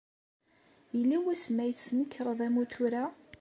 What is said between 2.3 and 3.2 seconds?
amutur-a?